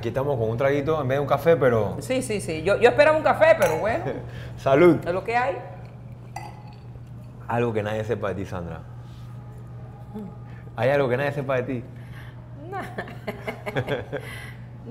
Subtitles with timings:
[0.00, 1.96] Aquí estamos con un traguito en vez de un café, pero...
[2.00, 2.62] Sí, sí, sí.
[2.62, 4.02] Yo, yo esperaba un café, pero bueno,
[4.56, 4.96] Salud.
[5.06, 5.58] es lo que hay.
[7.46, 8.80] Algo que nadie sepa de ti, Sandra.
[10.74, 11.84] ¿Hay algo que nadie sepa de ti?
[12.70, 12.80] Nah.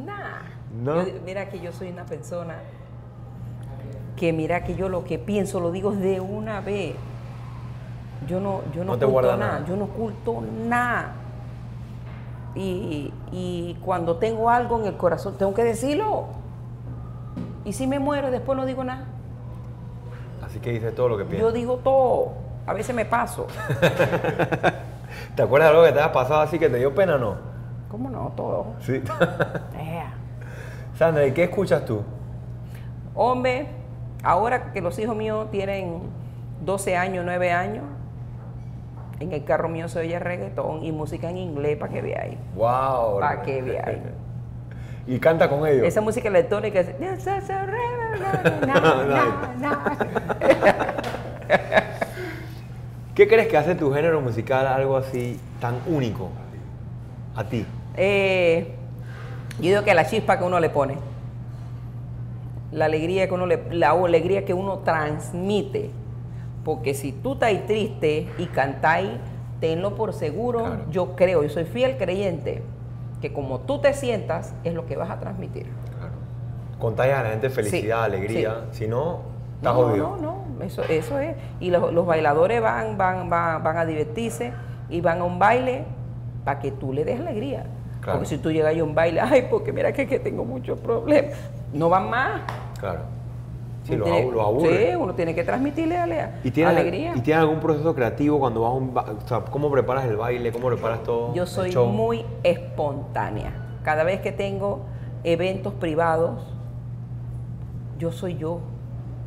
[0.84, 1.08] ¿No?
[1.08, 2.58] Yo- mira que yo soy una persona
[4.16, 6.94] que mira que yo lo que pienso lo digo de una vez.
[8.28, 9.66] Yo no, yo no, No te oculto nada.
[9.66, 11.14] yo no oculto nada.
[12.56, 16.26] Y, y cuando tengo algo en el corazón, tengo que decirlo.
[17.66, 19.06] Y si me muero, después no digo nada.
[20.44, 21.54] Así que dices todo lo que Yo piensas.
[21.54, 22.34] digo todo.
[22.66, 23.48] A veces me paso.
[25.36, 27.36] ¿Te acuerdas de algo que te has pasado así que te dio pena o no?
[27.90, 28.32] ¿Cómo no?
[28.36, 28.66] Todo.
[28.82, 29.02] Sí.
[30.98, 32.02] Sandra, ¿y qué escuchas tú?
[33.16, 33.68] Hombre,
[34.24, 36.02] ahora que los hijos míos tienen
[36.66, 37.86] 12 años, 9 años,
[39.20, 42.38] en el carro mío se oye reggaetón y música en inglés para que veáis.
[42.56, 43.20] ¡Wow!
[43.20, 44.00] Pa' que veáis.
[45.08, 45.86] y canta con ellos.
[45.88, 46.98] Esa música electrónica es...
[47.00, 48.20] "This is a river,
[48.68, 49.96] na, na, na,
[53.16, 56.30] ¿Qué crees que hace tu género musical algo así tan único
[57.36, 57.66] a ti?
[57.98, 58.74] Eh,
[59.58, 60.96] yo digo que la chispa que uno le pone,
[62.72, 65.92] la alegría que uno le, la alegría que uno transmite,
[66.70, 69.10] porque si tú estás triste y cantáis,
[69.60, 70.82] tenlo por seguro, Claro.
[70.92, 72.62] yo creo, yo soy fiel creyente,
[73.22, 75.64] que como tú te sientas es lo que vas a transmitir.
[75.64, 76.14] Claro.
[76.78, 78.66] Contagias a la gente felicidad, Sí, alegría.
[78.70, 79.22] Si no,
[79.56, 80.18] estás no, jodido.
[80.22, 81.36] no, no, eso, eso es.
[81.60, 84.54] Y los, los bailadores van, van, van, van a divertirse
[84.92, 85.86] y van a un baile
[86.46, 87.66] para que tú le des alegría.
[88.02, 88.20] Claro.
[88.20, 91.34] Porque si tú llegas a un baile, ay, porque mira que, que tengo muchos problemas,
[91.74, 92.42] no van más.
[92.80, 93.18] Claro.
[93.90, 94.90] Sí, lo, tiene- abu- lo aburre.
[94.92, 97.14] Sí, uno tiene que transmitirle ale- ¿Y tienes, alegría.
[97.16, 100.52] ¿Y tienes algún proceso creativo cuando vas a un O sea, ¿cómo preparas el baile?
[100.52, 101.34] ¿Cómo preparas todo?
[101.34, 103.52] Yo soy muy espontánea.
[103.84, 104.82] Cada vez que tengo
[105.24, 106.42] eventos privados,
[107.98, 108.60] yo soy yo.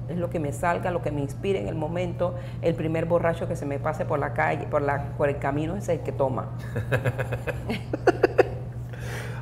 [0.09, 2.35] Es lo que me salga, lo que me inspire en el momento.
[2.61, 5.77] El primer borracho que se me pase por la calle, por, la, por el camino,
[5.77, 6.51] es el que toma.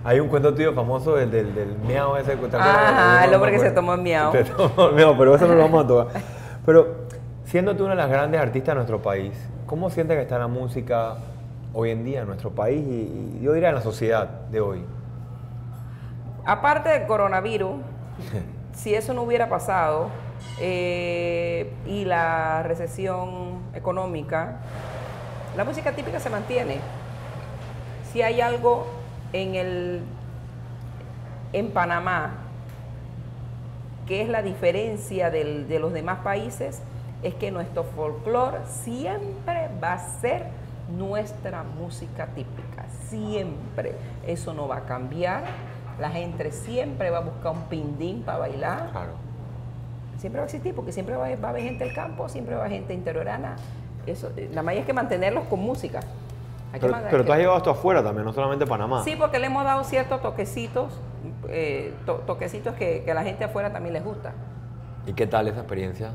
[0.03, 2.37] Hay un cuento tuyo famoso del, del, del miau ese.
[2.55, 4.33] Ajá, el hombre que se tomó el miau.
[4.33, 6.22] Se tomó el miau, pero eso no lo vamos a tocar.
[6.66, 7.06] Pero
[7.44, 9.33] siendo tú una de las grandes artistas de nuestro país,
[9.66, 11.16] ¿cómo sientes que está la música
[11.72, 14.84] hoy en día en nuestro país y, y yo diría en la sociedad de hoy?
[16.44, 17.77] Aparte del coronavirus,
[18.72, 20.09] si eso no hubiera pasado
[20.60, 24.56] eh, y la recesión económica,
[25.56, 26.78] la música típica se mantiene.
[28.12, 29.00] Si hay algo
[29.33, 30.03] en el
[31.53, 32.33] en Panamá
[34.07, 36.81] que es la diferencia del- de los demás países,
[37.23, 40.47] es que nuestro folclore siempre va a ser
[40.99, 43.95] nuestra música típica, siempre.
[44.27, 45.45] Eso no va a cambiar.
[46.01, 48.91] La gente siempre va a buscar un pindín para bailar.
[48.91, 49.13] Claro.
[50.19, 52.57] Siempre va a existir, porque siempre va a, va a haber gente del campo, siempre
[52.57, 53.55] va a haber gente interiorana.
[54.07, 56.01] Eso, eh, la magia es que mantenerlos con música.
[56.73, 59.03] Pero, tú has llevado esto afuera también, no solamente Panamá.
[59.05, 61.01] Sí, porque le hemos dado ciertos toquecitos,
[61.49, 64.33] eh, to- toquecitos que, que a la gente afuera también les gusta.
[65.07, 66.11] ¿Y qué tal esa experiencia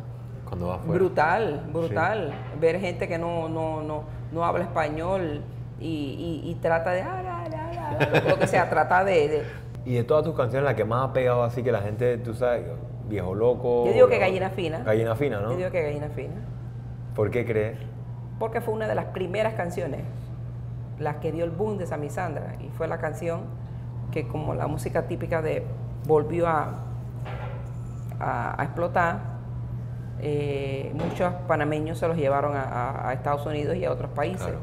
[0.48, 0.94] cuando vas afuera?
[1.00, 2.34] Brutal, brutal.
[2.60, 5.42] Ver gente que no, no, no, no habla español
[5.80, 9.28] y, y- y trata de, ah, la, la, la, la, lo que sea, trata de,
[9.28, 9.44] de-
[9.86, 12.34] Y de todas tus canciones, la que más ha pegado así que la gente, tú
[12.34, 12.64] sabes,
[13.10, 13.86] viejo loco.
[13.88, 14.80] Yo digo que Gallina Fina.
[14.80, 15.52] Gallina fina, ¿no?
[15.52, 16.36] Yo digo que Gallina Fina.
[17.14, 17.78] ¿Por qué crees?
[18.40, 20.02] Porque fue una de las primeras canciones,
[21.00, 22.56] las que dio el boom de Sammy Sandra.
[22.60, 23.42] Y fue la canción
[24.12, 25.66] que como la música típica de
[26.08, 26.84] volvió a,
[28.20, 29.36] a, a explotar,
[30.22, 34.42] eh, muchos panameños se los llevaron a, Estados Unidos y a otros países.
[34.42, 34.60] Claro.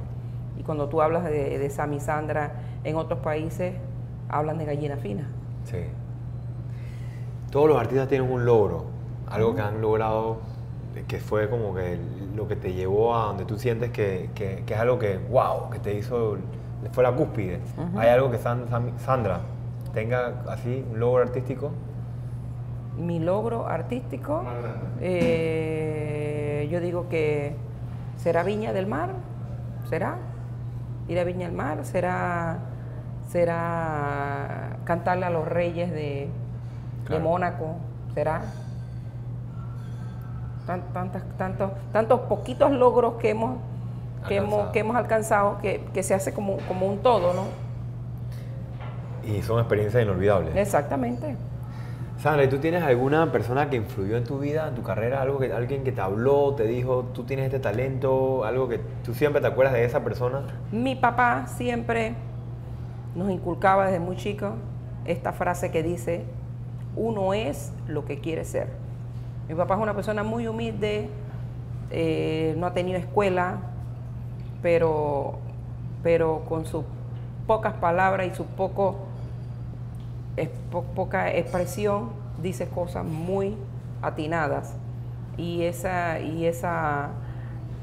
[0.59, 2.52] Y cuando tú hablas de, de Sammy Sandra
[2.85, 3.75] en otros países,
[4.28, 5.28] hablan de gallina fina.
[5.64, 5.78] Sí.
[7.50, 8.87] Todos los artistas tienen un logro,
[9.28, 10.38] algo que han logrado,
[11.06, 11.99] que fue como que
[12.34, 15.70] lo que te llevó a donde tú sientes que, que- que es algo que, wow,
[15.70, 16.37] que te hizo,
[16.93, 17.61] fue la cúspide.
[17.96, 18.67] ¿Hay algo que San-
[18.99, 19.40] Sandra
[19.93, 21.70] tenga así, un logro artístico?
[22.99, 24.43] Mi logro artístico,
[25.00, 27.55] eh, yo digo que
[28.17, 29.11] será Viña del Mar,
[29.88, 30.17] será
[31.08, 32.58] ir a Viña del Mar, será,
[33.28, 36.28] será cantarle a los reyes de,
[37.08, 37.19] de.
[37.23, 37.76] Mónaco,
[38.14, 38.43] será.
[40.67, 43.56] Tantas, tantos, tantos poquitos logros que hemos,
[44.29, 44.73] que hemos, Alcanzado.
[44.73, 47.44] que hemos alcanzado que, que se hace como, como un todo, ¿no?
[49.29, 50.55] Y son experiencias inolvidables.
[50.56, 51.37] Exactamente.
[52.19, 55.23] Sandra, ¿y tú tienes alguna persona que influyó en tu vida, en tu carrera?
[55.23, 59.12] Algo que, alguien que te habló, te dijo, tú tienes este talento, algo que tú
[59.12, 60.43] siempre te acuerdas de esa persona?
[60.70, 62.14] Mi papá siempre
[63.17, 64.53] nos inculcaba desde muy chico
[65.05, 66.25] esta frase que dice,
[66.94, 68.69] uno es lo que quiere ser.
[69.52, 71.10] Mi papá es una persona muy humilde,
[71.90, 73.58] eh, no ha tenido escuela,
[74.62, 75.40] pero,
[76.02, 76.87] pero con sus
[77.46, 78.96] pocas palabras y su poco,
[80.94, 82.12] poca expresión
[82.43, 83.58] dice cosas muy
[84.00, 84.75] atinadas.
[85.37, 87.10] Y esa, y esa,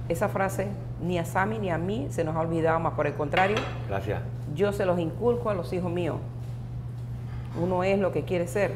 [0.07, 0.69] esa frase
[1.00, 3.57] ni a Sami ni a mí se nos ha olvidado, más por el contrario.
[3.88, 4.24] Gracias.
[4.56, 6.18] Yo se los inculco a los hijos míos.
[7.62, 8.74] Uno es lo que quiere ser,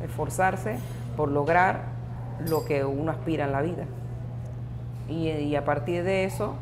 [0.00, 0.78] esforzarse
[1.16, 1.95] por lograr
[2.48, 3.84] lo que uno aspira en la vida.
[5.08, 6.54] Y, a partir de eso,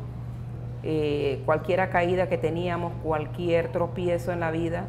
[0.83, 4.87] eh, cualquier caída que teníamos, cualquier tropiezo en la vida,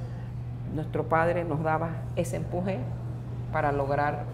[0.75, 2.79] nuestro Padre nos daba ese empuje
[3.53, 4.25] para lograr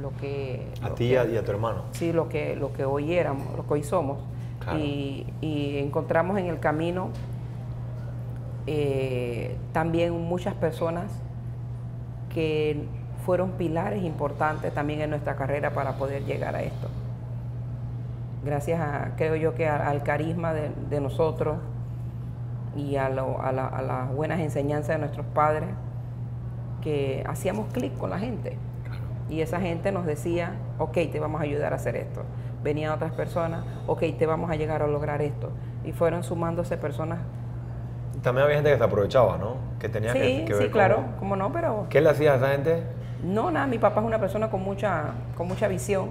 [0.00, 0.66] lo que...
[0.82, 1.84] A ti y a tu hermano.
[1.92, 4.18] Sí, lo que, lo que hoy éramos, lo que hoy somos.
[4.76, 5.26] Y,
[5.78, 7.10] encontramos en el camino
[8.66, 11.12] eh, también muchas personas
[12.34, 12.84] que
[13.26, 16.88] fueron pilares importantes también en nuestra carrera para poder llegar a esto.
[18.44, 21.58] Gracias a, creo yo que al carisma de, nosotros
[22.76, 25.68] y a, a las buenas enseñanzas de nuestros padres,
[26.82, 28.56] que hacíamos clic con la gente.
[29.28, 32.22] Y esa gente nos decía, ok, te vamos a ayudar a hacer esto.
[32.62, 35.50] Venían otras personas, ok, te vamos a llegar a lograr esto.
[35.84, 37.18] Y fueron sumándose personas.
[38.22, 39.56] También había gente que se aprovechaba, ¿no?
[39.80, 41.86] Que tenía que, que, ver Sí, claro, cómo no, pero...
[41.90, 42.84] ¿Qué le hacía a esa gente?
[43.22, 46.10] No, nada, mi papá es una persona con mucha, con mucha visión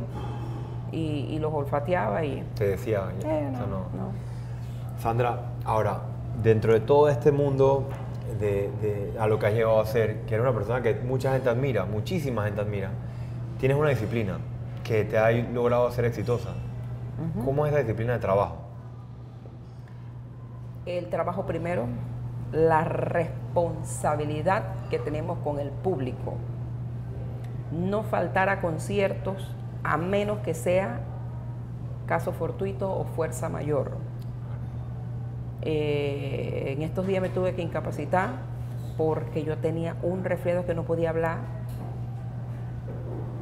[0.91, 2.43] y, los olfateaba y...
[2.55, 4.11] Te decía, eh, no, no.
[4.99, 5.99] Sandra, ahora,
[6.41, 7.87] dentro de todo este mundo
[8.39, 11.49] de, a lo que has llegado a ser, que eres una persona que mucha gente
[11.49, 12.89] admira, muchísima gente admira,
[13.59, 14.37] tienes una disciplina
[14.83, 16.49] que te ha logrado ser exitosa.
[17.43, 18.57] ¿Cómo es la disciplina de trabajo?
[20.85, 21.87] El trabajo primero,
[22.51, 26.35] la responsabilidad que tenemos con el público.
[27.75, 31.01] No faltar a conciertos a menos que sea
[32.07, 33.97] caso fortuito o fuerza mayor
[35.65, 38.29] eh, en estos días me tuve que incapacitar
[38.97, 41.39] porque yo tenía un resfriado que no podía hablar.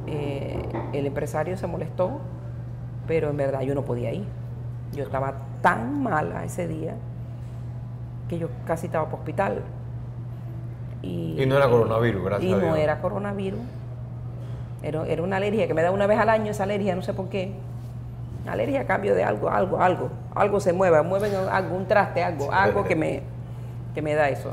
[0.06, 0.62] Eh,
[0.94, 2.20] el empresario se molestó,
[3.06, 4.24] pero en verdad yo no podía ir.
[4.94, 6.94] Yo estaba tan mala ese día
[8.28, 9.62] que yo casi estaba para hospital.
[11.02, 12.70] Y, no era coronavirus, gracias y a Dios.
[12.70, 13.60] no era coronavirus.
[14.84, 17.14] Era, era una alergia que me da una vez al año esa alergia, no sé
[17.14, 17.52] por qué
[18.46, 22.52] alergia a cambio de algo, algo, algo, algo se mueva, mueven algo, un traste, algo,
[22.52, 23.22] algo que me,
[23.94, 24.52] que me da eso.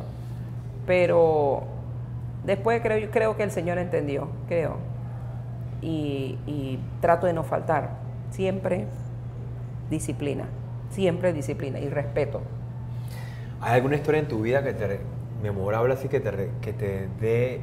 [0.86, 1.64] Pero
[2.44, 4.78] después creo, creo que el Señor entendió, creo.
[5.82, 7.90] Y, y trato de no faltar.
[8.30, 8.88] Siempre
[9.90, 10.46] disciplina,
[10.92, 12.42] siempre disciplina y respeto.
[13.60, 15.00] ¿Hay alguna historia en tu vida que te
[15.44, 17.62] memorable así que te, que te dé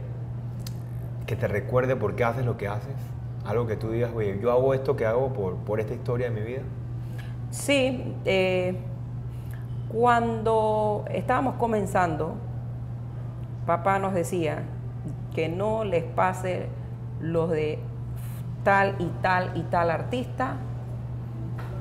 [1.29, 2.97] que te recuerde por qué haces lo que haces?
[3.45, 6.35] Algo que tú digas, oye, yo hago esto que hago por, por esta historia de
[6.35, 6.63] mi vida.
[7.51, 8.77] Sí, eh,
[9.93, 12.35] cuando estábamos comenzando,
[13.67, 14.63] papá nos decía
[15.35, 16.67] que no les pase
[17.21, 17.79] los de
[18.65, 20.57] tal y tal y tal artista,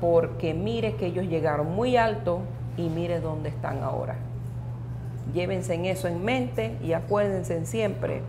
[0.01, 2.41] porque mire que ellos llegaron muy alto
[2.75, 4.17] y mire dónde están ahora.
[5.33, 8.23] Llévense en eso en mente y acuérdense siempre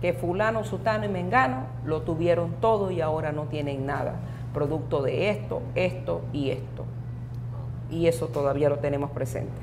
[0.00, 4.14] que fulano, sutano y mengano lo tuvieron todo y ahora no tienen nada,
[4.54, 6.84] producto de esto, esto y esto.
[7.90, 9.60] Y eso todavía lo tenemos presente.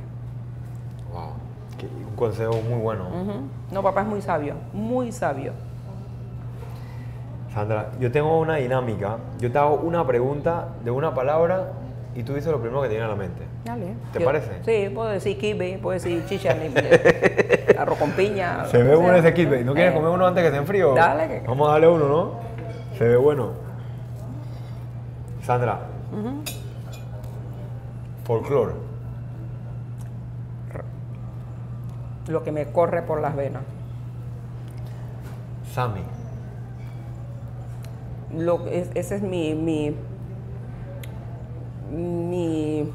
[1.14, 1.32] Wow,
[2.10, 3.06] un consejo muy bueno.
[3.72, 5.54] No, papá es muy sabio, muy sabio.
[7.54, 9.18] Sandra, yo tengo una dinámica.
[9.40, 11.72] Yo te hago una pregunta de una palabra
[12.18, 13.44] y tú dices lo primero que te viene a la mente.
[13.64, 13.94] Dale.
[14.12, 14.64] ¿Te parece?
[14.66, 16.50] Sí, puedo decir kibe, puedo decir chicha,
[17.78, 18.66] arroz con piña.
[18.66, 19.64] Se ve bueno ese kibe.
[19.64, 19.96] ¿No quieres eh.
[19.96, 20.84] comer uno antes que se enfríe?
[20.96, 21.44] Dale.
[21.46, 22.32] Vamos a darle uno, ¿no?
[22.98, 23.52] Se ve bueno.
[25.44, 25.78] Sandra.
[28.24, 28.74] Folclore.
[32.30, 33.62] Lo que me corre por las venas.
[35.72, 36.02] Sammy.
[38.36, 39.96] Lo, ese es mi, mi
[41.92, 42.92] mi,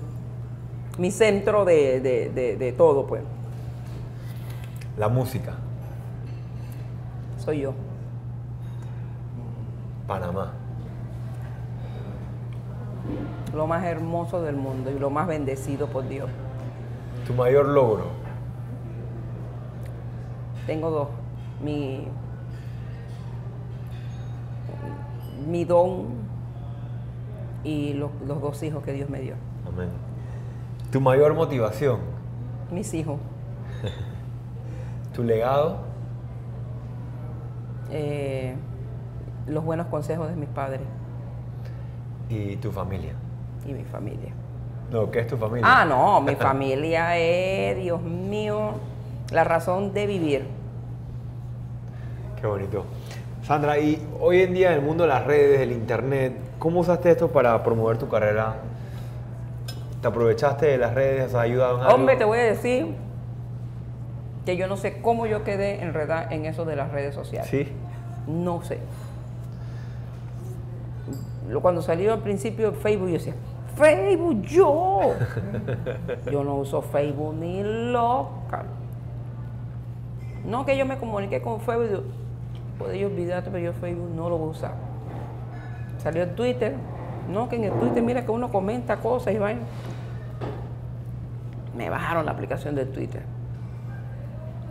[0.98, 3.22] mi centro de, de, todo, pues.
[4.98, 5.54] La música.
[7.38, 7.72] Soy yo.
[10.06, 10.52] Panamá.
[13.54, 16.30] Lo más hermoso del mundo y lo más bendecido por Dios.
[17.26, 18.06] ¿Tu mayor logro?
[20.66, 21.08] Tengo dos.
[21.62, 22.06] Mi,
[25.46, 26.21] mi don
[27.64, 29.34] y los, dos hijos que Dios me dio.
[29.66, 29.88] Amén.
[30.90, 32.00] ¿Tu mayor motivación?
[32.70, 33.18] Mis hijos.
[35.14, 35.92] ¿Tu legado?
[37.92, 38.54] eh,
[39.46, 40.80] los buenos consejos de mis padres
[42.28, 43.12] ¿Y tu familia?
[43.66, 44.32] y mi familia.
[44.90, 45.66] No, ¿qué es tu familia?
[45.66, 48.72] Ah, no, mi familia es, Dios mío,
[49.30, 50.46] la razón de vivir.
[52.40, 52.84] Qué bonito.
[53.44, 57.10] Sandra, y hoy en día en el mundo de las redes, del internet, ¿cómo usaste
[57.10, 58.54] esto para promover tu carrera?
[60.00, 61.34] ¿Te aprovechaste de las redes?
[61.34, 61.94] ¿Has ayudado en algo?
[61.96, 62.94] Hombre, te voy a decir
[64.46, 67.50] que yo no sé cómo yo quedé enredada en eso de las redes sociales.
[67.50, 67.66] Sí.
[68.28, 68.78] No sé.
[71.60, 73.34] Cuando salió al principio Facebook, yo decía,
[73.74, 75.14] Facebook yo.
[76.30, 78.66] yo no uso Facebook ni loca.
[80.44, 82.04] No que yo me comuniqué con Facebook,
[82.78, 84.91] puede olvidarte, pero yo Facebook no lo voy a usar.
[86.02, 86.74] Salió el Twitter,
[87.28, 89.60] no que en el Twitter mira que uno comenta cosas y vaina.
[91.76, 93.22] Me bajaron la aplicación de Twitter.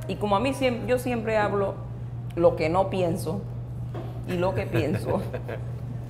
[0.10, 1.76] Y como a mí siempre, yo siempre hablo
[2.36, 3.42] lo que no pienso
[4.28, 5.22] y lo que pienso.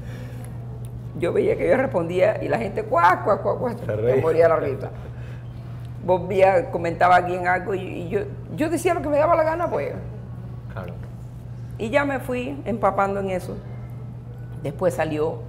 [1.19, 4.55] yo veía que yo respondía y la gente cuac, cuac, cuac, cuac, me moría la
[4.55, 4.89] risa.
[6.03, 8.21] Volvía, comentaba alguien algo y, y yo,
[8.55, 9.93] yo decía lo que me daba la gana, pues.
[10.73, 10.93] Claro.
[11.77, 13.55] Y ya me fui empapando en eso.
[14.63, 15.39] Después salió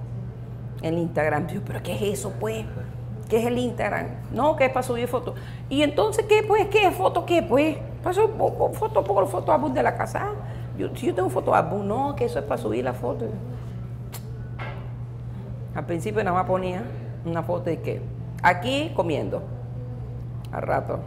[0.81, 1.47] el Instagram.
[1.47, 2.65] Yo, ¿pero qué es eso, pues?
[3.29, 4.07] ¿Qué es el Instagram?
[4.31, 5.35] No, que es para subir fotos.
[5.69, 6.67] ¿Y entonces qué, pues?
[6.67, 7.25] ¿Qué es foto?
[7.25, 7.77] ¿Qué, pues?
[8.03, 10.31] Po- foto, pongo foto álbum de la casa.
[10.77, 13.25] Yo, si yo tengo foto álbum, no, que eso es para subir la foto.
[15.73, 16.83] Al principio nada más ponía
[17.25, 18.01] una foto de que
[18.41, 19.41] aquí comiendo.
[20.51, 20.99] Al rato,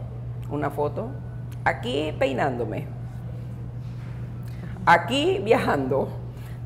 [0.49, 1.09] una foto.
[1.63, 2.87] Aquí peinándome.
[4.85, 6.09] Aquí viajando.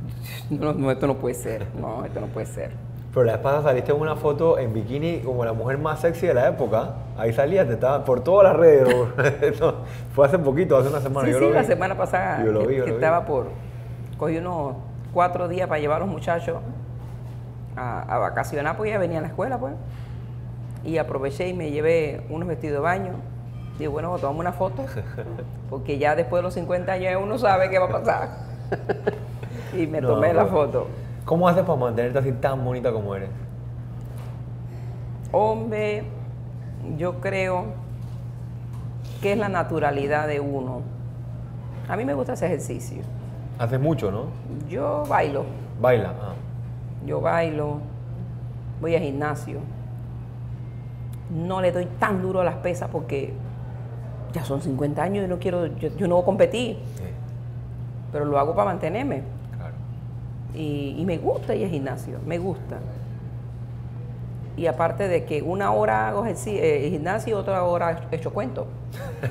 [0.50, 1.66] No, no, esto no puede ser.
[1.80, 2.72] No, esto no puede ser.
[3.14, 6.28] Pero la vez pasada saliste en una foto en bikini como la mujer más sexy
[6.28, 6.96] de la época.
[7.18, 8.88] Ahí salías, te estaba por todas las redes.
[9.60, 9.76] No,
[10.14, 11.28] fue hace poquito, hace una semana.
[11.28, 13.04] Sí, yo sí, lo la semana pasada Yo lo que, vi, yo que lo vi.
[13.04, 13.48] estaba por...
[14.18, 14.76] Cogí unos
[15.14, 16.58] cuatro días para llevar a los muchachos
[17.76, 19.74] a, a vacacionar, pues ya venía a la escuela, pues.
[20.84, 23.14] Y aproveché y me llevé unos vestidos de baño.
[23.80, 24.86] Digo, bueno, tomamos una foto,
[25.70, 28.30] porque ya después de los 50 años uno sabe qué va a pasar.
[29.78, 30.88] Y me No, tomé la foto.
[31.26, 33.30] ¿Cómo haces para mantenerte así tan bonita como eres?
[35.32, 36.04] Hombre,
[36.98, 37.66] yo creo
[39.22, 40.82] que es la naturalidad de uno.
[41.88, 43.02] A mí me gusta ese ejercicio.
[43.60, 44.26] Haces mucho, ¿no?
[44.68, 45.46] Yo bailo,
[45.80, 46.14] Baila.
[46.22, 46.34] Ah.
[47.06, 47.80] yo bailo,
[48.82, 49.60] voy al gimnasio.
[51.30, 53.34] No le doy tan duro a las pesas porque
[54.34, 57.04] ya son 50 años y no quiero, yo, yo no voy a competir, Sí,
[58.12, 59.24] pero lo hago para mantenerme.
[60.54, 62.80] Y, y me gusta ir al gimnasio, me gusta.
[64.58, 68.68] Y aparte de que una hora hago eh, gimnasio y otra hora hecho cuento.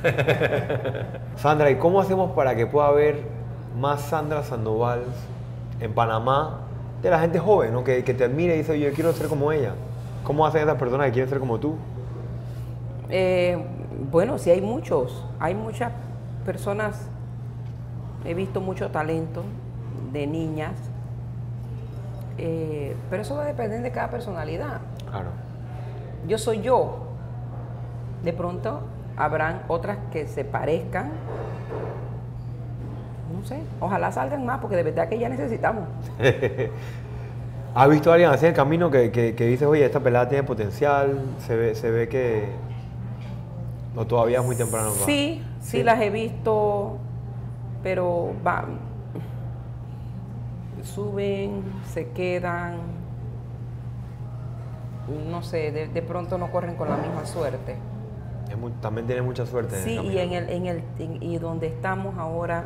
[1.36, 3.22] Sandra, ¿y cómo hacemos para que pueda haber
[3.78, 5.02] más Sandra Sandoval
[5.80, 6.60] en Panamá
[7.02, 7.84] de la gente joven, ¿no?
[7.84, 9.74] que, que te admire y dice, yo quiero ser como ella?
[10.24, 11.76] ¿Cómo hacen esas personas que quieren ser como tú?
[13.10, 13.58] Eh,
[14.10, 15.92] bueno, sí hay muchos, hay muchas
[16.44, 17.08] personas,
[18.24, 19.42] he visto mucho talento
[20.12, 20.72] de niñas,
[22.38, 24.80] eh, pero eso va a depender de cada personalidad.
[25.10, 25.28] Claro.
[26.26, 26.98] Yo soy yo,
[28.22, 28.80] de pronto
[29.16, 31.10] habrán otras que se parezcan,
[33.38, 35.84] no sé, ojalá salgan más, porque de verdad que ya necesitamos.
[37.74, 40.28] ¿Has visto a alguien así en el camino que, que, que dices, oye, esta pelada
[40.28, 41.20] tiene potencial?
[41.46, 42.48] Se ve, se ve que...
[43.94, 44.90] No, todavía es muy temprano.
[44.90, 45.82] Sí, sí, Sí.
[45.84, 46.96] las he visto,
[47.82, 48.64] pero va,
[50.84, 52.76] suben, se quedan,
[55.30, 57.76] no sé, de, de pronto no corren con la misma suerte.
[58.60, 59.76] Muy- también tiene mucha suerte.
[59.76, 62.64] en el Sí, y en el, en el en- y donde estamos ahora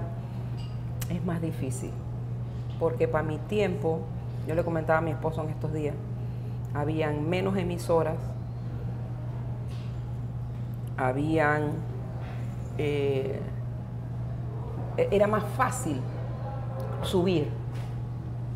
[1.11, 1.91] es más difícil,
[2.81, 4.01] porque para mi tiempo,
[4.49, 5.95] yo le comentaba a mi esposo en estos días,
[6.75, 8.17] habían menos emisoras,
[10.97, 11.73] habían
[12.79, 13.41] eh,
[14.97, 16.01] e- era más fácil
[17.03, 17.49] subir,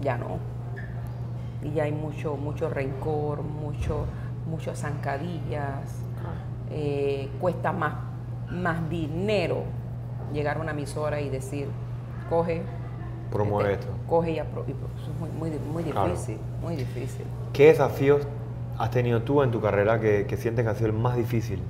[0.00, 0.38] ya no.
[1.62, 4.04] Y ya hay mucho, mucho rencor, mucho,
[4.48, 5.92] muchas zancadillas,
[6.70, 7.94] eh, cuesta más,
[8.50, 9.62] más dinero
[10.32, 11.68] llegar a una emisora y decir,
[12.30, 12.62] coge,
[13.32, 13.96] Promueve este, esto.
[14.08, 16.10] coge y, apro- y pro- eso es muy, muy, muy Claro.
[16.10, 17.24] difícil, muy difícil.
[17.52, 18.26] ¿Qué desafíos
[18.78, 21.60] has tenido tú en tu carrera que, que sientes que ha sido el más difícil?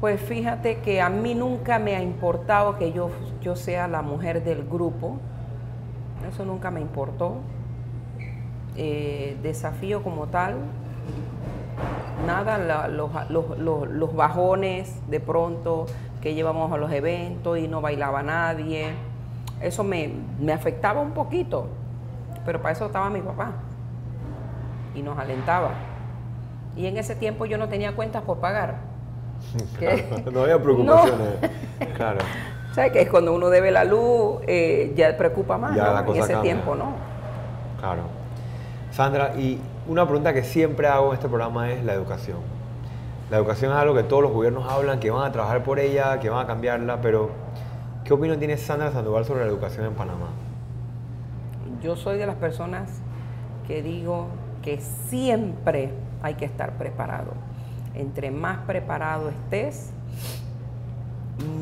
[0.00, 3.10] Pues fíjate que a mí nunca me ha importado que yo,
[3.42, 5.16] yo sea la mujer del grupo.
[6.26, 7.36] Eso nunca me importó.
[8.76, 10.54] Eh, desafío como tal,
[12.26, 15.86] nada, la- los, los- los- los bajones de pronto
[16.20, 18.90] que llevamos a los eventos y no bailaba nadie.
[19.60, 21.68] Eso me, me afectaba un poquito,
[22.44, 23.52] pero para eso estaba mi papá
[24.94, 25.70] y nos alentaba.
[26.76, 28.76] Y en ese tiempo yo no tenía cuentas por pagar.
[30.32, 31.28] No había preocupaciones.
[31.96, 32.18] Claro.
[32.72, 35.92] ¿Sabes que es cuando uno debe la luz, eh, ya preocupa más, Ya ¿no?
[35.94, 36.40] la En ese cambia.
[36.42, 36.92] tiempo, ¿no?
[37.80, 38.02] Claro.
[38.92, 42.38] Sandra, y una pregunta que siempre hago en este programa es la educación.
[43.30, 46.18] La educación es algo que todos los gobiernos hablan, que van a trabajar por ella,
[46.20, 47.30] que van a cambiarla, pero
[48.04, 50.28] ¿qué opinión tiene Sandra Sandoval sobre la educación en Panamá?
[51.82, 53.00] Yo soy de las personas
[53.66, 54.26] que digo
[54.62, 57.32] que siempre hay que estar preparado.
[57.94, 59.90] Entre más preparado estés,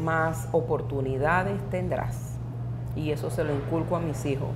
[0.05, 2.37] más oportunidades tendrás.
[2.95, 4.49] Y eso se lo inculco a mis hijos.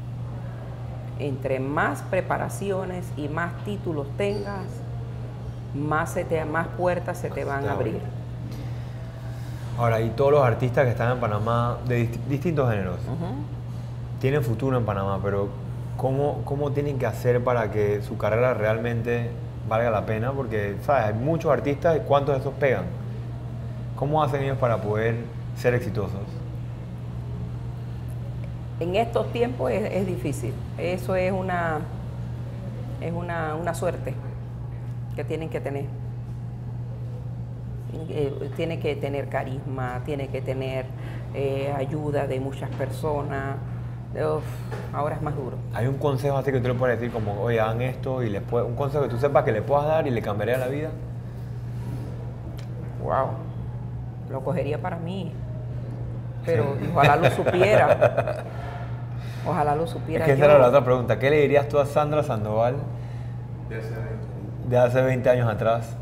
[1.19, 4.65] Entre más preparaciones y más títulos tengas,
[5.75, 8.01] más, se te, más puertas se te van a abrir.
[9.79, 12.99] Ahora, y todos los artistas que están en Panamá de dist- distintos géneros,
[14.21, 15.49] tienen futuro en Panamá, pero
[15.97, 19.31] ¿cómo, ¿cómo tienen que hacer para que su carrera realmente
[19.69, 20.33] valga la pena?
[20.33, 21.07] Porque, ¿sabes?
[21.07, 22.85] Hay muchos artistas y ¿cuántos de esos pegan?
[24.01, 25.15] ¿Cómo hacen ellos para poder
[25.57, 26.23] ser exitosos?
[28.81, 30.55] En estos tiempos es, es difícil.
[30.79, 31.81] Eso es una,
[33.03, 34.15] es una, una suerte
[35.15, 35.85] que tienen que tener.
[38.09, 40.87] Eh, tiene que tener carisma, tiene que tener
[41.35, 43.57] eh, ayuda de muchas personas.
[44.15, 44.45] Uf,
[44.95, 45.59] ahora es más duro.
[45.75, 48.41] ¿Hay un consejo así que tú le puedes decir como, oye, hagan esto y les
[48.41, 50.89] puede, un consejo que tú sepas que le puedas dar y le cambiaría la vida?
[53.05, 53.50] Wow.
[54.31, 55.33] Lo cogería para mí.
[56.47, 58.45] Pero ojalá lo supiera.
[59.47, 60.27] Ojalá lo Es supiera.
[60.27, 60.45] que esa yo.
[60.51, 61.19] era la otra pregunta.
[61.19, 62.77] ¿Qué le dirías tú a Sandra Sandoval
[64.69, 65.97] de hace 20 años atrás?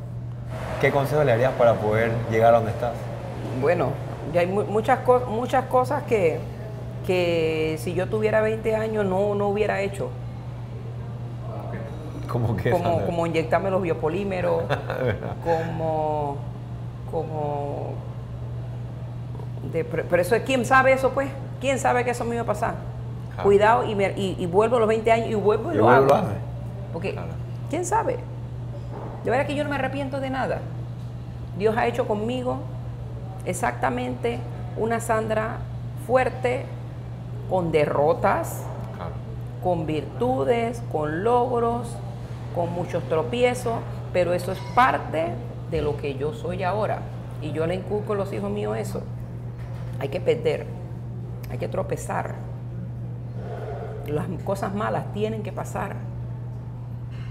[0.80, 2.94] ¿Qué consejo le darías para poder llegar a donde estás?
[3.60, 3.90] Bueno,
[4.34, 6.40] ya hay mu- muchas, co- muchas cosas que,
[7.06, 10.10] que si yo tuviera 20 años no, no hubiera hecho.
[12.28, 14.64] ¿Cómo que Como, como inyectarme los biopolímeros,
[15.44, 16.36] como,
[17.10, 17.92] como
[19.72, 21.28] de- pero eso es, ¿quién sabe eso pues?
[21.60, 22.74] ¿Quién sabe que eso me iba a pasar?
[23.30, 23.42] Claro.
[23.44, 26.06] Cuidado y, me- y, y vuelvo a los 20 años y vuelvo y, lo hago.
[26.06, 26.22] lo.
[26.92, 27.28] Porque, Claro.
[27.70, 28.18] ¿quién sabe?
[29.24, 30.60] De verdad que yo no me arrepiento de nada.
[31.58, 32.58] Dios ha hecho conmigo
[33.44, 34.38] exactamente
[34.76, 35.58] una Sandra
[36.06, 36.64] fuerte,
[37.50, 38.62] con derrotas,
[38.96, 39.12] Claro.
[39.62, 41.88] con virtudes, con logros,
[42.54, 43.74] con muchos tropiezos,
[44.12, 45.28] pero eso es parte
[45.70, 47.00] de lo que yo soy ahora.
[47.42, 49.02] Y yo le inculco a los hijos míos eso.
[50.00, 50.66] Hay que perder,
[51.50, 52.34] hay que tropezar.
[54.06, 55.96] Las cosas malas tienen que pasar,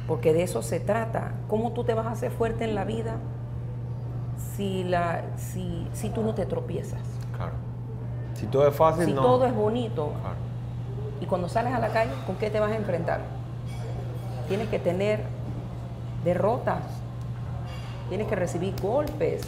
[0.08, 1.32] porque de eso se trata.
[1.48, 3.16] ¿Cómo tú te vas a hacer fuerte en la vida
[4.56, 7.02] si, la, si, si tú no te tropiezas?
[7.36, 7.54] Claro.
[8.36, 9.22] Si todo es fácil, Si no.
[9.24, 10.36] todo es bonito, Claro.
[11.22, 13.22] y cuando sales a la calle, ¿con qué te vas a enfrentar?
[14.48, 15.24] Tienes que tener
[16.24, 16.84] derrotas,
[18.10, 19.42] tienes que recibir golpes.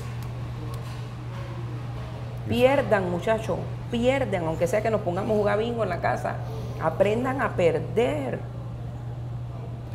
[2.49, 3.57] Pierdan, muchachos,
[3.91, 6.35] pierdan, aunque sea que nos pongamos a jugar bingo en la casa,
[6.81, 8.39] aprendan a perder,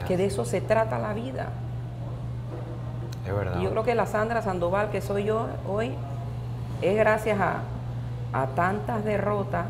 [0.06, 1.48] que de eso se trata la vida.
[3.26, 3.58] Es verdad.
[3.58, 5.94] Y yo creo que la Sandra Sandoval que soy yo hoy
[6.80, 7.62] es gracias a,
[8.32, 9.66] a tantas derrotas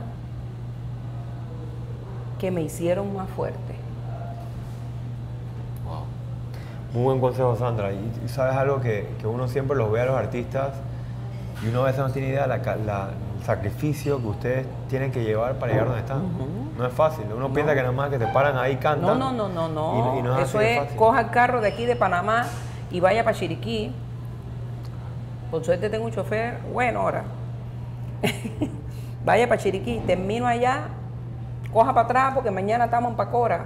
[2.39, 3.75] que me hicieron más fuerte.
[5.87, 6.03] Wow.
[6.93, 7.93] Muy buen consejo, Sandra.
[7.93, 10.73] Y, y sabes algo que, que uno siempre los ve a los artistas
[11.65, 15.55] y uno a veces no tiene idea la, el sacrificio que ustedes tienen que llevar
[15.55, 16.23] para llegar donde están.
[16.77, 17.25] No es fácil.
[17.35, 19.19] Uno piensa que nada más que te paran ahí No, cantan.
[19.19, 19.99] no, no, no, no.
[19.99, 20.97] Y no- y no es Eso así es, fácil.
[20.97, 22.47] coja el carro de aquí de Panamá
[22.91, 23.93] y vaya para Chiriquí.
[25.51, 27.25] Por suerte tengo un chofer, bueno, ahora.
[29.25, 30.89] vaya para Chiriquí, termino allá,
[31.73, 33.65] coja para atrás porque mañana estamos en Pacora.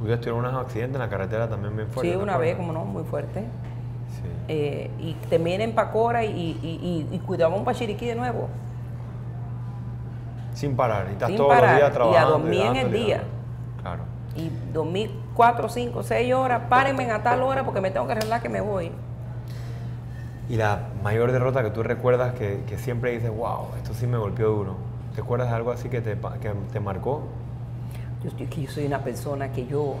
[0.00, 2.12] Ustedes tuvieron unos accidentes en la carretera también bien fuertes.
[2.12, 3.44] sí, ¿te una vez, como no, muy fuerte.
[4.48, 8.48] Eh, y termina en Pacora y, y, y, y cuidamos para Chiriquí de nuevo.
[10.54, 11.06] Sin parar.
[11.08, 11.70] Y estás Sin todos parar.
[11.70, 12.30] los días Y a trabajando.
[12.38, 13.22] dormir en el día.
[13.82, 14.02] Claro.
[14.36, 18.42] Y dormí cuatro, cinco, seis horas, párenme a tal hora porque me tengo que arreglar
[18.42, 18.90] que me voy.
[20.48, 24.18] Y la mayor derrota que tú recuerdas que, que siempre dices, wow, esto sí me
[24.18, 24.74] golpeó duro.
[25.14, 27.22] ¿Te acuerdas de algo así que te, que te marcó?
[28.22, 29.94] Yo, que yo soy una persona que yo,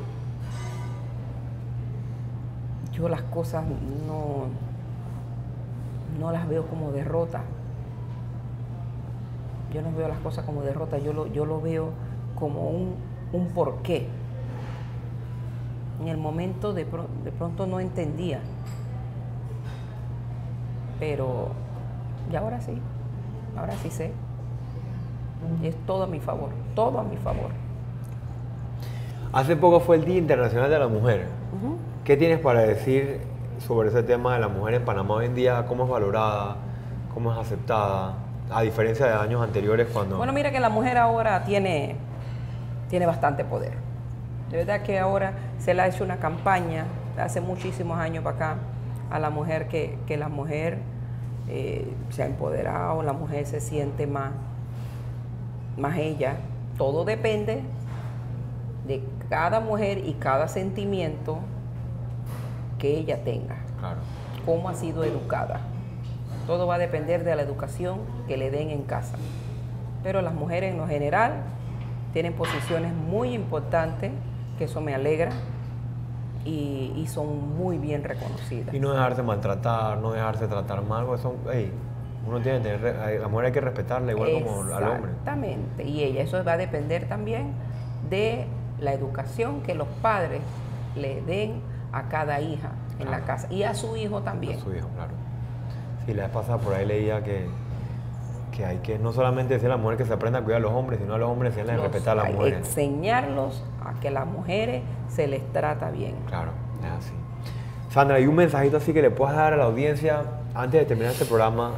[2.94, 3.64] yo las cosas
[4.06, 4.46] no,
[6.20, 7.42] no las veo como derrota.
[9.72, 11.90] Yo no veo las cosas como derrota, yo lo, yo lo veo
[12.38, 12.94] como un,
[13.32, 14.06] un porqué.
[16.00, 18.40] En el momento de, pro- de pronto no entendía.
[21.00, 21.48] Pero,
[22.30, 22.78] y ahora sí,
[23.56, 24.12] ahora sí sé.
[25.62, 27.50] Y es todo a mi favor, todo a mi favor.
[29.32, 31.26] Hace poco fue el Día Internacional de la Mujer.
[32.04, 33.22] ¿Qué tienes para decir
[33.66, 35.64] sobre ese tema de la mujer en Panamá hoy en día?
[35.66, 36.56] ¿Cómo es valorada?
[37.14, 38.16] ¿Cómo es aceptada?
[38.50, 40.18] A diferencia de años anteriores cuando...
[40.18, 41.96] Bueno, mira que la mujer ahora tiene,
[42.90, 43.72] tiene bastante poder.
[44.50, 46.84] De verdad que ahora se le ha hecho una campaña
[47.16, 48.56] hace muchísimos años para acá
[49.10, 50.80] a la mujer que, que la mujer
[51.48, 54.32] eh, se ha empoderado, la mujer se siente más,
[55.78, 56.36] más ella.
[56.76, 57.62] Todo depende
[58.86, 61.38] de cada mujer y cada sentimiento
[62.84, 63.56] que ella tenga.
[63.80, 64.00] Claro.
[64.44, 65.60] Cómo ha sido educada.
[66.46, 69.16] Todo va a depender de la educación que le den en casa.
[70.02, 71.44] Pero las mujeres en lo general
[72.12, 74.12] tienen posiciones muy importantes,
[74.58, 75.30] que eso me alegra,
[76.44, 78.74] y, son muy bien reconocidas.
[78.74, 81.36] Y no dejarse maltratar, no dejarse tratar mal, porque son,
[82.26, 85.12] uno tiene que tener, la mujer hay que respetarla igual como al hombre.
[85.12, 87.52] Exactamente, y ella, eso va a depender también
[88.10, 88.44] de
[88.78, 90.42] la educación que los padres
[90.96, 91.62] le den
[91.94, 94.58] a cada hija en la casa y a su hijo también.
[94.58, 95.12] A su hijo, claro.
[96.04, 97.46] Sí, la vez pasada por ahí leía que,
[98.52, 100.62] que hay que no solamente decir a la mujer que se aprenda a cuidar a
[100.62, 102.58] los hombres, sino a los hombres enseñarles a respetar a las mujeres.
[102.58, 106.16] Enseñarlos a que las mujeres se les trata bien.
[106.26, 106.50] Claro,
[106.82, 107.14] es así.
[107.90, 111.12] Sandra, ¿hay un mensajito así que le puedas dar a la audiencia antes de terminar
[111.12, 111.70] este programa?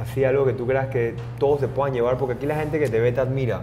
[0.00, 2.88] Así algo que tú creas que todos se puedan llevar, porque aquí la gente que
[2.88, 3.62] te ve te admira.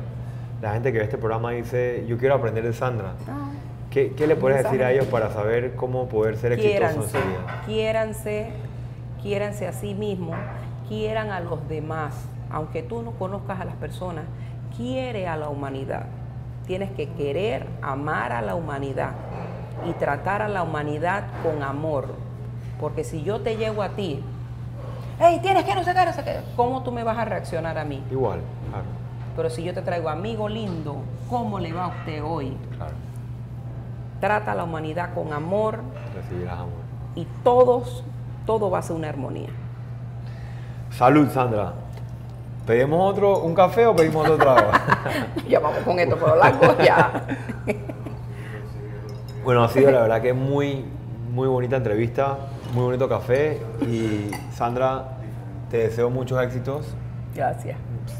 [0.61, 3.13] La gente que ve este programa dice, yo quiero aprender de Sandra.
[3.29, 3.49] Ah.
[3.89, 7.61] ¿Qué, le puedes decir a ellos para saber cómo poder ser exitosos en su vida?
[7.65, 8.51] Quiéranse,
[9.21, 10.37] quiéranse a sí mismos,
[10.87, 12.13] quieran a los demás.
[12.51, 14.25] Aunque tú no conozcas a las personas,
[14.77, 16.05] quiere a la humanidad.
[16.67, 19.11] Tienes que querer, amar a la humanidad
[19.87, 22.13] y tratar a la humanidad con amor.
[22.79, 24.23] Porque si yo te llego a ti,
[25.19, 28.03] hey, tienes que no sé qué, ¿cómo tú me vas a reaccionar a mí?
[28.11, 28.85] Igual, claro.
[29.35, 30.97] Pero si yo te traigo amigo lindo,
[31.27, 32.55] ¿cómo le va a usted hoy?
[32.77, 33.08] Claro.
[34.19, 35.79] Trata a la humanidad con amor.
[36.15, 36.83] Recibirás amor.
[37.15, 38.03] Y todos,
[38.45, 39.49] todo va a ser una armonía.
[40.91, 41.73] Salud, Sandra.
[42.65, 44.81] ¿Pedimos otro, un café o pedimos otro agua?
[45.49, 47.25] ya vamos con esto por largo, ya.
[49.43, 50.85] bueno, ha sido la verdad que muy,
[51.31, 52.37] muy bonita entrevista,
[52.73, 55.17] muy bonito café y Sandra,
[55.71, 56.85] te deseo muchos éxitos.
[57.33, 57.77] Gracias.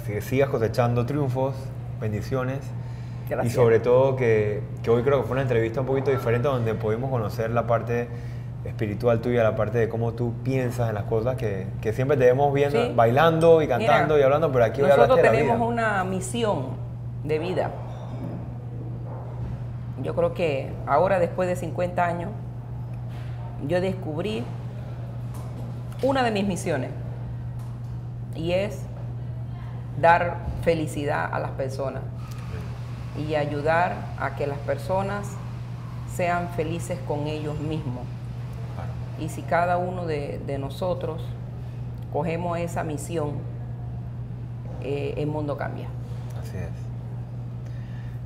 [0.08, 1.54] Que sigas cosechando triunfos,
[2.00, 2.60] bendiciones.
[3.44, 6.74] Y sobre todo que, que, hoy creo que fue una entrevista un poquito diferente donde
[6.74, 8.08] pudimos conocer la parte
[8.66, 12.26] espiritual tuya, la parte de cómo tú piensas en las cosas que, que siempre te
[12.26, 16.70] vemos viendo, bailando y cantando y hablando, pero aquí nosotros de tenemos una misión
[17.24, 17.72] de vida.
[20.02, 22.32] Yo creo que ahora, después de 50 años,
[23.68, 24.44] yo descubrí
[26.02, 26.92] una de mis misiones
[28.36, 28.82] y es
[30.00, 32.02] dar felicidad a las personas
[33.28, 35.28] y ayudar a que las personas
[36.16, 38.04] sean felices con ellos mismos.
[39.20, 41.22] Y si cada uno de, nosotros
[42.14, 43.34] cogemos esa misión,
[44.82, 45.88] eh, el mundo cambia.
[46.42, 46.70] Así es.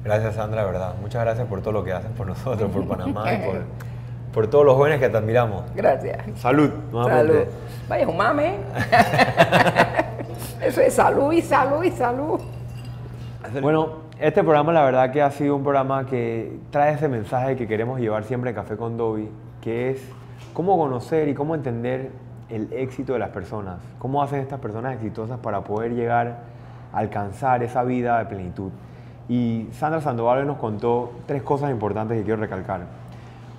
[0.03, 0.95] Gracias Sandra, verdad.
[1.01, 3.55] Muchas gracias por todo lo que hacen por nosotros, por Panamá y por,
[4.33, 5.63] por todos los jóvenes que te admiramos.
[5.75, 6.19] Gracias.
[6.35, 6.71] Salud.
[6.91, 7.45] Salud.
[7.89, 8.57] Vaya, un mame.
[10.61, 12.39] Eso es salud y salud y salud.
[13.61, 13.89] Bueno,
[14.19, 17.99] este programa la verdad que ha sido un programa que trae ese mensaje que queremos
[17.99, 19.29] llevar siempre en Café con Dobby,
[19.61, 20.01] que es
[20.53, 22.11] cómo conocer y cómo entender
[22.49, 26.37] el éxito de las personas, cómo hacen estas personas exitosas para poder llegar
[26.91, 28.71] a alcanzar esa vida de plenitud.
[29.29, 32.81] Y Sandra Sandoval nos contó tres cosas importantes que quiero recalcar.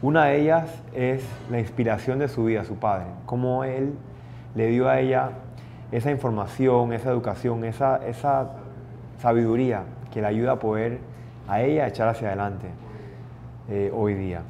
[0.02, 3.94] Una de ellas es la inspiración de su vida, su padre, cómo él
[4.54, 5.30] le dio a ella
[5.92, 8.50] esa información, esa educación, esa, esa
[9.18, 10.98] sabiduría que le ayuda a poder
[11.48, 12.68] a ella echar hacia adelante
[13.68, 14.42] eh, hoy día.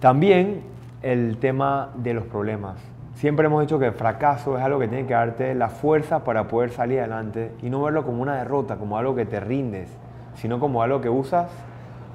[0.00, 0.62] También
[1.02, 2.76] el tema de los problemas.
[3.14, 6.48] Siempre hemos dicho que el fracaso es algo que tiene que darte la fuerza para
[6.48, 9.88] poder salir adelante y no verlo como una derrota, como algo que te rindes,
[10.34, 11.50] sino como algo que usas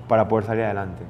[0.08, 1.04] para poder salir adelante.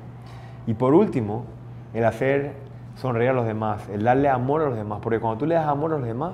[0.67, 1.45] Y por último,
[1.93, 2.54] el hacer
[2.95, 5.67] sonreír a los demás, el darle amor a los demás, porque cuando tú le das
[5.67, 6.34] amor a los demás,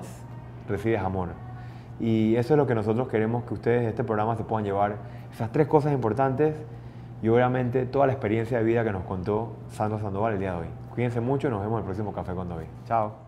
[0.67, 1.29] recibes amor.
[1.99, 4.97] Y eso es lo que nosotros queremos que ustedes de este programa se puedan llevar
[5.31, 6.55] esas tres cosas importantes
[7.21, 10.59] y obviamente toda la experiencia de vida que nos contó Sandra Sandoval el día de
[10.59, 10.67] hoy.
[10.93, 12.67] Cuídense mucho y nos vemos en el próximo Café con David.
[12.85, 13.24] Chao.